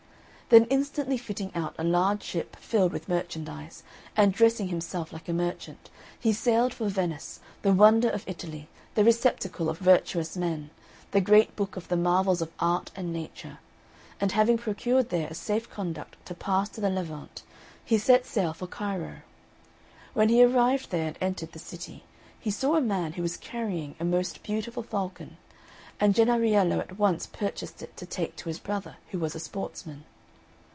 Then 0.51 0.65
instantly 0.65 1.17
fitting 1.17 1.53
out 1.55 1.75
a 1.77 1.83
large 1.85 2.21
ship, 2.23 2.57
filled 2.57 2.91
with 2.91 3.07
merchandise, 3.07 3.83
and 4.17 4.33
dressing 4.33 4.67
himself 4.67 5.13
like 5.13 5.29
a 5.29 5.33
merchant, 5.33 5.89
he 6.19 6.33
sailed 6.33 6.73
for 6.73 6.89
Venice, 6.89 7.39
the 7.61 7.71
wonder 7.71 8.09
of 8.09 8.27
Italy, 8.27 8.67
the 8.95 9.05
receptacle 9.05 9.69
of 9.69 9.77
virtuous 9.79 10.35
men, 10.35 10.69
the 11.11 11.21
great 11.21 11.55
book 11.55 11.77
of 11.77 11.87
the 11.87 11.95
marvels 11.95 12.41
of 12.41 12.51
art 12.59 12.91
and 12.97 13.13
nature; 13.13 13.59
and 14.19 14.33
having 14.33 14.57
procured 14.57 15.07
there 15.07 15.29
a 15.29 15.33
safe 15.33 15.69
conduct 15.69 16.17
to 16.25 16.33
pass 16.35 16.67
to 16.67 16.81
the 16.81 16.89
Levant, 16.89 17.43
he 17.85 17.97
set 17.97 18.25
sail 18.25 18.51
for 18.51 18.67
Cairo. 18.67 19.21
When 20.13 20.27
he 20.27 20.43
arrived 20.43 20.89
there 20.89 21.07
and 21.07 21.17
entered 21.21 21.53
the 21.53 21.59
city, 21.59 22.03
he 22.37 22.51
saw 22.51 22.75
a 22.75 22.81
man 22.81 23.13
who 23.13 23.21
was 23.21 23.37
carrying 23.37 23.95
a 24.01 24.03
most 24.03 24.43
beautiful 24.43 24.83
falcon, 24.83 25.37
and 25.97 26.13
Jennariello 26.13 26.81
at 26.81 26.99
once 26.99 27.25
purchased 27.25 27.81
it 27.81 27.95
to 27.95 28.05
take 28.05 28.35
to 28.35 28.49
his 28.49 28.59
brother, 28.59 28.97
who 29.11 29.19
was 29.19 29.33
a 29.33 29.39
sportsman. 29.39 30.03